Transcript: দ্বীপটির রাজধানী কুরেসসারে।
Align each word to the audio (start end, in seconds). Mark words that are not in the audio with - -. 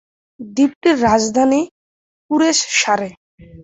দ্বীপটির 0.39 0.95
রাজধানী 1.03 1.61
কুরেসসারে। 2.31 3.09